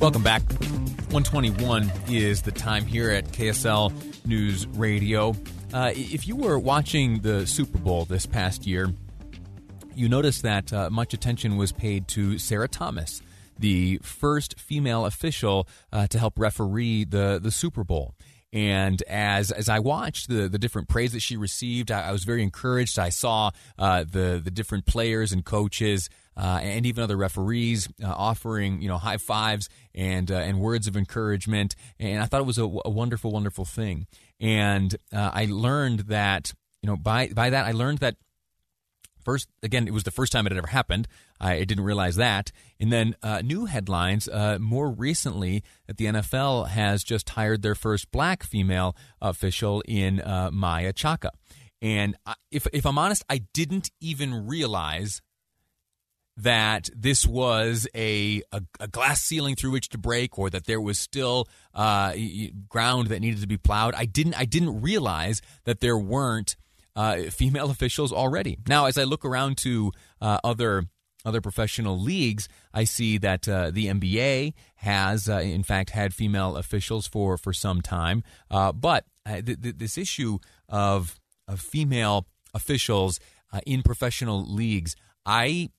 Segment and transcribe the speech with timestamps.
[0.00, 0.42] Welcome back.
[1.12, 5.36] 121 is the time here at KSL News Radio.
[5.72, 8.92] Uh, if you were watching the Super Bowl this past year,
[9.94, 13.22] you noticed that uh, much attention was paid to Sarah Thomas,
[13.56, 18.16] the first female official uh, to help referee the, the Super Bowl.
[18.52, 22.24] And as as I watched the the different praise that she received, I, I was
[22.24, 22.98] very encouraged.
[22.98, 26.08] I saw uh, the the different players and coaches
[26.38, 30.86] uh, and even other referees uh, offering you know high fives and uh, and words
[30.86, 31.74] of encouragement.
[31.98, 34.06] And I thought it was a, wonderful, wonderful thing.
[34.40, 38.16] And uh, I learned that you know by by that I learned that
[39.24, 41.08] first again it was the first time it had ever happened.
[41.40, 42.52] I didn't realize that.
[42.78, 47.74] And then uh, new headlines uh, more recently that the NFL has just hired their
[47.74, 51.30] first black female official in Maia Chaka.
[51.80, 52.16] And
[52.50, 55.22] if, if I'm honest, I didn't even realize
[56.38, 60.80] that this was a, a, a, glass ceiling through which to break or that there
[60.80, 62.14] was still uh,
[62.68, 63.94] ground that needed to be plowed.
[63.94, 66.56] I didn't I didn't realize that there weren't
[66.94, 68.56] uh, female officials already.
[68.68, 70.84] Now, as I look around to uh, other
[71.24, 76.56] other professional leagues, I see that uh, the NBA has, uh, in fact, had female
[76.56, 78.22] officials for for some time.
[78.48, 83.18] Uh, but th- th- this issue of of female officials
[83.66, 84.94] in professional leagues,
[85.26, 85.70] I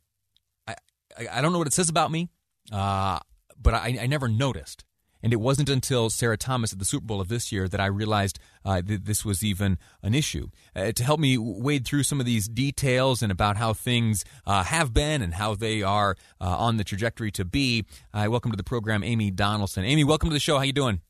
[1.18, 2.30] I, I don't know what it says about me,
[2.72, 3.20] uh,
[3.62, 4.84] but I, I, never noticed.
[5.22, 7.88] And it wasn't until Sarah Thomas at the Super Bowl of this year that I
[7.88, 10.48] realized uh, that this was even an issue.
[10.74, 14.64] Uh, to help me wade through some of these details and about how things uh,
[14.64, 18.58] have been and how they are uh, on the trajectory to be, I welcome to
[18.58, 19.84] the program Amy Donaldson.
[19.84, 20.58] Amy, welcome to the show.
[20.58, 21.02] How you doing?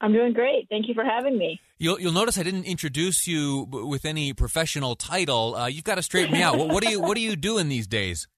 [0.00, 0.68] I'm doing great.
[0.68, 1.58] Thank you for having me.
[1.78, 5.54] You'll, you'll notice I didn't introduce you with any professional title.
[5.54, 6.58] Uh, you've got to straighten me out.
[6.58, 8.28] what, what, are you What are you doing these days?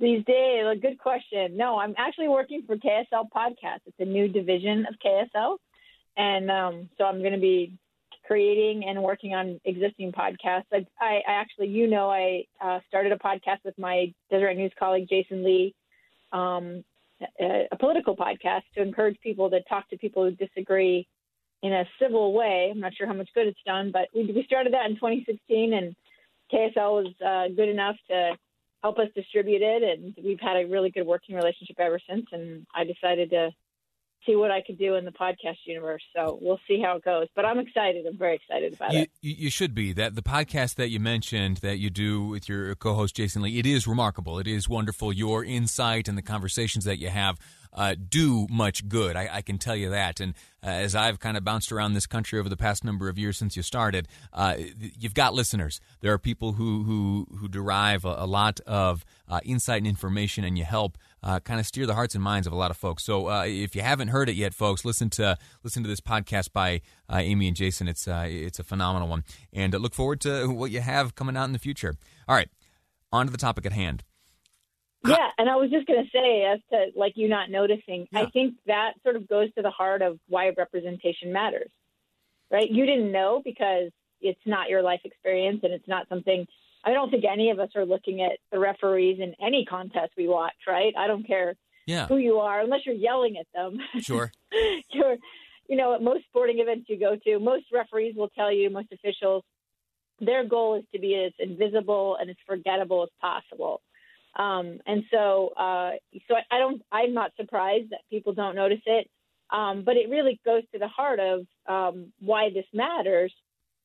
[0.00, 0.64] These days?
[0.66, 1.56] A good question.
[1.56, 3.80] No, I'm actually working for KSL Podcast.
[3.86, 5.56] It's a new division of KSL,
[6.16, 7.72] and um, so I'm going to be
[8.26, 10.66] creating and working on existing podcasts.
[10.72, 15.08] I, I, actually, you know, I uh, started a podcast with my Deseret News colleague
[15.08, 15.74] Jason Lee,
[16.32, 16.84] um,
[17.40, 21.08] a, a political podcast to encourage people to talk to people who disagree
[21.62, 22.68] in a civil way.
[22.70, 25.72] I'm not sure how much good it's done, but we, we started that in 2016,
[25.74, 25.96] and
[26.52, 28.36] KSL was uh, good enough to
[28.82, 29.82] help us distribute it.
[29.82, 32.26] And we've had a really good working relationship ever since.
[32.32, 33.50] And I decided to
[34.26, 36.02] see what I could do in the podcast universe.
[36.14, 37.28] So we'll see how it goes.
[37.34, 38.06] But I'm excited.
[38.06, 39.10] I'm very excited about you, it.
[39.20, 39.92] You should be.
[39.92, 43.66] That the podcast that you mentioned that you do with your co-host Jason Lee, it
[43.66, 44.38] is remarkable.
[44.38, 45.12] It is wonderful.
[45.12, 47.38] Your insight and the conversations that you have
[47.72, 49.16] uh, do much good.
[49.16, 50.20] I, I, can tell you that.
[50.20, 53.18] And uh, as I've kind of bounced around this country over the past number of
[53.18, 54.56] years since you started, uh,
[54.98, 55.80] you've got listeners.
[56.00, 60.44] There are people who who who derive a, a lot of uh, insight and information,
[60.44, 60.98] and you help.
[61.22, 63.04] Uh, kind of steer the hearts and minds of a lot of folks.
[63.04, 66.52] So uh, if you haven't heard it yet, folks, listen to listen to this podcast
[66.52, 67.88] by Amy and Jason.
[67.88, 71.52] It's it's a phenomenal one, and look forward to what you have coming out in
[71.52, 71.94] the future.
[72.26, 72.48] All right,
[73.12, 74.04] on to the topic at hand.
[75.06, 78.20] Yeah, and I was just going to say, as to like you not noticing, yeah.
[78.20, 81.70] I think that sort of goes to the heart of why representation matters,
[82.50, 82.70] right?
[82.70, 86.46] You didn't know because it's not your life experience and it's not something.
[86.84, 90.28] I don't think any of us are looking at the referees in any contest we
[90.28, 90.92] watch, right?
[90.96, 91.54] I don't care
[91.86, 92.06] yeah.
[92.06, 93.78] who you are, unless you're yelling at them.
[94.02, 94.32] Sure.
[94.92, 95.16] you're,
[95.68, 98.92] you know, at most sporting events you go to, most referees will tell you, most
[98.92, 99.44] officials,
[100.20, 103.80] their goal is to be as invisible and as forgettable as possible
[104.36, 105.92] um, and so, uh,
[106.28, 109.08] so I, I don't, I'm not surprised that people don't notice it.
[109.50, 113.34] Um, but it really goes to the heart of um, why this matters,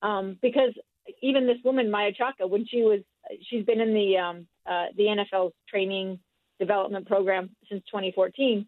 [0.03, 0.74] um, because
[1.22, 3.02] even this woman Maia Chaka, when she was,
[3.50, 6.19] she's been in the um, uh, the NFL's training
[6.60, 8.68] development program since 2014.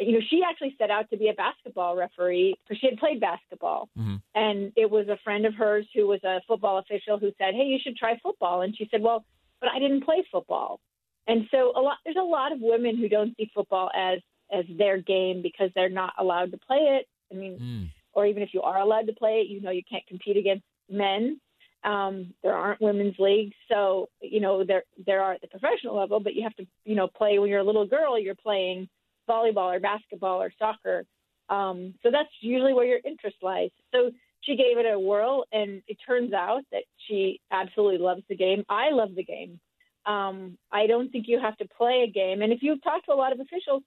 [0.00, 3.20] You know, she actually set out to be a basketball referee because she had played
[3.20, 4.16] basketball, mm-hmm.
[4.34, 7.64] and it was a friend of hers who was a football official who said, "Hey,
[7.64, 9.24] you should try football," and she said, "Well,
[9.60, 10.80] but I didn't play football."
[11.26, 14.20] And so a lot there's a lot of women who don't see football as
[14.52, 17.06] as their game because they're not allowed to play it.
[17.30, 17.90] I mean, mm.
[18.12, 20.64] or even if you are allowed to play it, you know you can't compete against
[20.88, 21.40] men.
[21.84, 26.18] Um, there aren't women's leagues, so you know there there are at the professional level,
[26.20, 28.18] but you have to you know play when you're a little girl.
[28.18, 28.88] You're playing
[29.28, 31.04] volleyball or basketball or soccer.
[31.48, 33.70] Um, so that's usually where your interest lies.
[33.92, 34.10] So
[34.40, 38.64] she gave it a whirl, and it turns out that she absolutely loves the game.
[38.68, 39.60] I love the game.
[40.06, 42.42] Um, I don't think you have to play a game.
[42.42, 43.82] And if you talk to a lot of officials,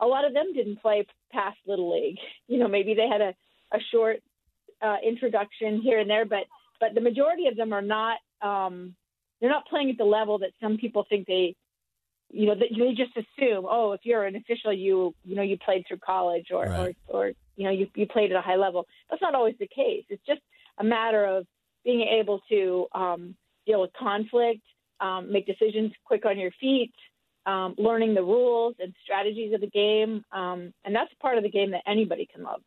[0.00, 2.18] a lot of them didn't play past Little League.
[2.50, 3.34] You know, maybe they had a,
[3.74, 4.20] a short
[4.80, 6.44] uh, introduction here and there, but
[6.80, 8.18] but the majority of them are not.
[8.42, 8.94] Um,
[9.40, 11.54] they're not playing at the level that some people think they.
[12.30, 15.56] You know, that they just assume, oh, if you're an official, you you know you
[15.56, 16.96] played through college or Right.
[17.08, 18.86] or, or you know you you played at a high level.
[19.08, 20.04] That's not always the case.
[20.10, 20.40] It's just
[20.78, 21.46] a matter of
[21.84, 23.34] being able to um,
[23.66, 24.60] deal with conflict,
[25.00, 26.92] um, make decisions quick on your feet,
[27.46, 31.50] um, learning the rules and strategies of the game, um, and that's part of the
[31.50, 32.60] game that anybody can love.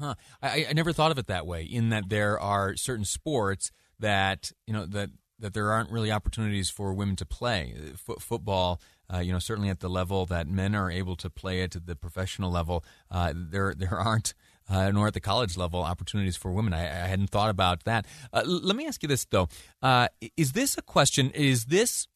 [0.00, 0.14] Huh.
[0.42, 1.62] I, I never thought of it that way.
[1.62, 5.10] In that there are certain sports that you know that
[5.40, 7.74] that there aren't really opportunities for women to play.
[7.92, 8.80] F- football,
[9.12, 11.86] uh, you know, certainly at the level that men are able to play it at
[11.86, 14.34] the professional level, uh, there there aren't.
[14.70, 16.74] Uh, nor at the college level, opportunities for women.
[16.74, 18.04] I, I hadn't thought about that.
[18.34, 19.48] Uh, let me ask you this though:
[19.80, 21.30] uh, Is this a question?
[21.30, 22.06] Is this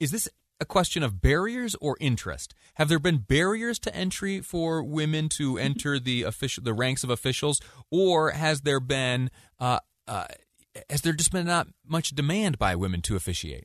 [0.00, 0.28] is this
[0.60, 2.54] a question of barriers or interest?
[2.74, 7.10] Have there been barriers to entry for women to enter the official the ranks of
[7.10, 7.60] officials,
[7.90, 10.26] or has there been uh, uh,
[10.88, 13.64] has there just been not much demand by women to officiate?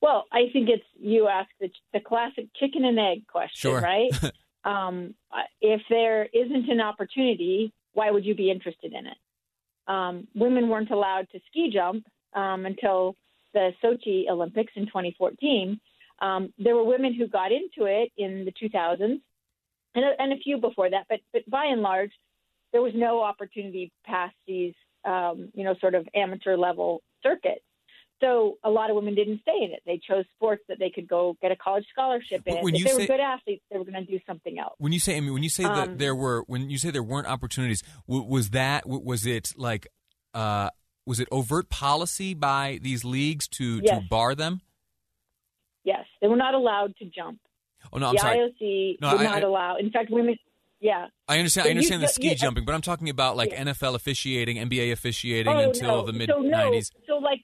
[0.00, 3.80] Well, I think it's you ask the, the classic chicken and egg question, Sure.
[3.80, 4.10] right?
[4.64, 5.14] um,
[5.60, 9.16] if there isn't an opportunity, why would you be interested in it?
[9.86, 13.16] Um, women weren't allowed to ski jump um, until
[13.54, 15.80] the Sochi Olympics in 2014.
[16.20, 19.20] Um, there were women who got into it in the 2000s,
[19.94, 22.12] and a, and a few before that, but but by and large,
[22.72, 24.74] there was no opportunity past these
[25.04, 27.64] um, you know sort of amateur level circuits.
[28.20, 29.80] So a lot of women didn't stay in it.
[29.86, 32.58] They chose sports that they could go get a college scholarship in.
[32.62, 34.74] When if they say- were good athletes, they were going to do something else.
[34.78, 36.90] When you say, I mean, when you say that Um, there were, when you say
[36.90, 39.86] there weren't opportunities, was that was it like,
[40.34, 40.68] uh,
[41.10, 44.60] was it overt policy by these leagues to to bar them?
[45.84, 47.40] Yes, they were not allowed to jump.
[47.92, 48.38] Oh no, I'm the sorry.
[48.38, 49.76] IOC No, would I- not I- allow.
[49.76, 50.36] In fact, women.
[50.78, 51.08] Yeah.
[51.28, 51.64] I understand.
[51.64, 53.64] But I you- understand the ski you- jumping, but I'm talking about like Yeah.
[53.64, 56.02] NFL officiating, NBA officiating oh, until no.
[56.06, 56.92] the mid so, no, '90s.
[57.08, 57.40] So like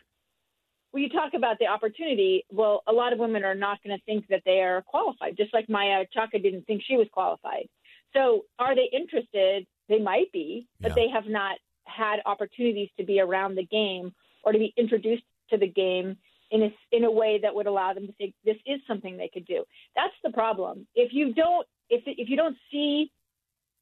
[0.93, 4.03] when you talk about the opportunity, well, a lot of women are not going to
[4.05, 5.37] think that they are qualified.
[5.37, 7.69] Just like Maia Chaka didn't think she was qualified.
[8.15, 9.67] So are they interested?
[9.89, 10.95] They might be, but Yeah.
[10.95, 11.59] they have not
[11.97, 14.13] had opportunities to be around the game
[14.43, 16.17] or to be introduced to the game
[16.51, 19.31] in a, in a way that would allow them to think this is something they
[19.33, 19.65] could do.
[19.95, 20.87] That's the problem.
[20.95, 23.11] If you don't if if you don't see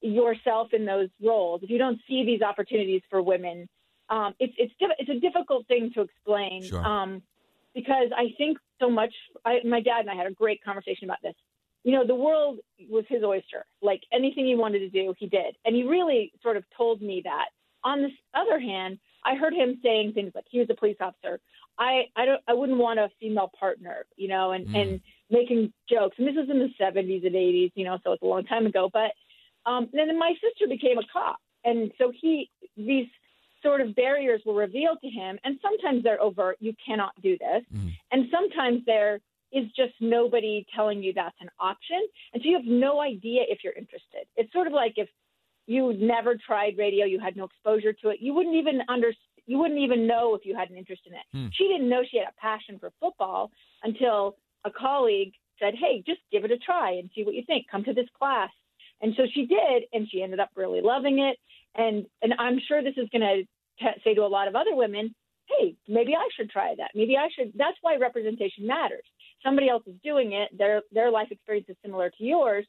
[0.01, 3.69] yourself in those roles, if you don't see these opportunities for women,
[4.11, 6.65] um, it's it's it's a difficult thing to explain.
[6.65, 6.85] Sure.
[6.85, 7.23] Um,
[7.75, 9.13] because I think so much.
[9.45, 11.35] I, my dad and I had a great conversation about this.
[11.83, 13.65] You know, the world was his oyster.
[13.83, 17.23] Like anything he wanted to do, he did, and he really sort of told me
[17.25, 17.47] that.
[17.85, 21.41] On the other hand, I heard him saying things like he was a police officer.
[21.79, 24.75] I I don't I wouldn't want a female partner, you know, and Mm.
[24.81, 25.01] and
[25.31, 26.17] making jokes.
[26.19, 28.67] And this was in the 70s and 80s, you know, so it's a long time
[28.67, 28.89] ago.
[28.93, 29.13] But
[29.67, 33.09] um, then my sister became a cop, and so he these
[33.63, 36.57] sort of barriers were revealed to him, and sometimes they're overt.
[36.61, 37.93] You cannot do this, Mhm.
[38.13, 39.21] and sometimes there
[39.53, 42.01] is just nobody telling you that's an option,
[42.33, 44.27] and so you have no idea if you're interested.
[44.37, 45.09] It's sort of like if
[45.67, 49.13] you never tried radio, you had no exposure to it, you wouldn't even under
[49.47, 51.21] you wouldn't even know if you had an interest in it.
[51.33, 51.49] Hmm.
[51.53, 53.51] She didn't know she had a passion for football
[53.83, 57.67] until a colleague said, "Hey, just give it a try and see what you think.
[57.71, 58.51] Come to this class."
[59.01, 61.39] And so she did, and she ended up really loving it.
[61.75, 63.47] And and I'm sure this is going
[63.81, 65.15] to say to a lot of other women,
[65.47, 66.93] "Hey, maybe I should try that.
[66.95, 69.05] Maybe I should." That's why representation matters.
[69.43, 70.57] Somebody else is doing it.
[70.57, 72.67] Their their life experience is similar to yours.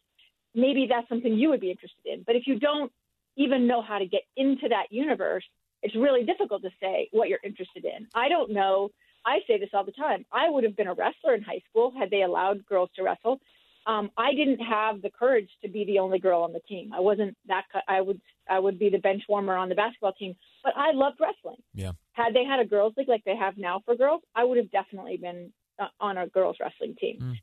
[0.56, 2.24] Maybe that's something you would be interested in.
[2.26, 2.92] But if you don't
[3.36, 5.44] even know how to get into that universe,
[5.82, 8.08] it's really difficult to say what you're interested in.
[8.16, 8.90] I don't know.
[9.26, 10.26] I say this all the time.
[10.32, 13.40] I would have been a wrestler in high school had they allowed girls to wrestle.
[13.88, 16.92] Um, I didn't have the courage to be the only girl on the team.
[16.94, 17.66] I wasn't that.
[17.88, 18.20] I would.
[18.50, 20.36] I would be the bench warmer on the basketball team.
[20.64, 21.62] But I loved wrestling.
[21.74, 21.92] Yeah.
[22.14, 24.72] Had they had a girls league like they have now for girls, I would have
[24.72, 27.38] definitely been uh, on a girls wrestling team.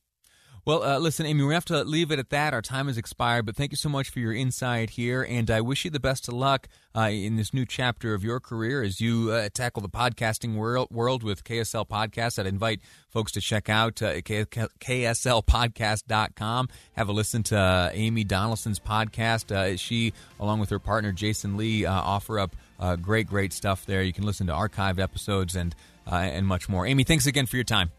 [0.64, 2.54] Well, uh, listen, Amy, we have to leave it at that.
[2.54, 5.60] Our time has expired, but thank you so much for your insight here, and I
[5.60, 9.00] wish you the best of luck uh, in this new chapter of your career as
[9.00, 12.38] you uh, tackle the podcasting world, world with KSL Podcast.
[12.38, 16.68] I'd invite folks to check out uh, K- KSLPodcast.com.
[16.92, 19.50] Have a listen to uh, Amy Donaldson's podcast.
[19.50, 22.54] Uh, she, along with her partner Jason Lee, uh, offer up
[23.00, 24.02] great, great stuff there.
[24.02, 25.74] You can listen to archived episodes and
[26.06, 26.86] and much more.
[26.86, 27.90] Amy, thanks again for your time.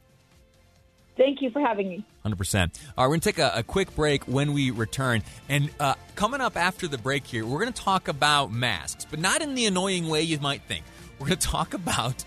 [1.15, 2.03] Thank you for having me.
[2.25, 2.55] 100%.
[2.61, 5.21] All right, we're going to take a, a, quick break when we return.
[5.47, 9.19] And uh, coming up after the break here, we're going to talk about masks, but
[9.19, 10.83] not in the annoying way you might think.
[11.19, 12.23] We're going to talk about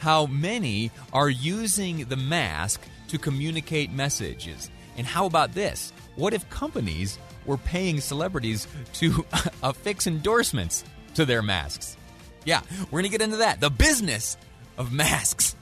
[0.00, 4.70] how many are using the mask to communicate messages.
[4.96, 5.92] And how about this?
[6.16, 9.24] What if companies were paying celebrities to
[9.62, 11.96] affix endorsements to their masks?
[12.44, 13.60] Yeah, we're going to get into that.
[13.60, 14.36] The business
[14.76, 15.56] of masks.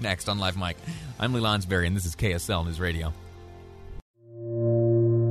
[0.00, 0.76] Next on Live Mic.
[1.20, 3.12] I'm Lee Lonsberry, and this is KSL News Radio.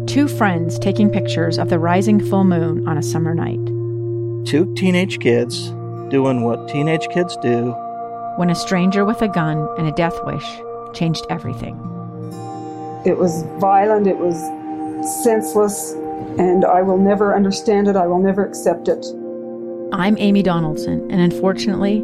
[0.08, 3.60] Two friends taking pictures of the rising full moon on a summer night.
[4.46, 5.70] Two teenage kids
[6.10, 7.72] doing what teenage kids do.
[8.38, 10.46] When a stranger with a gun and a death wish
[10.94, 11.76] changed everything.
[13.06, 14.36] It was violent, it was
[15.24, 15.92] senseless,
[16.38, 17.96] and I will never understand it.
[17.96, 19.06] I will never accept it.
[19.92, 22.04] I'm Amy Donaldson, and unfortunately,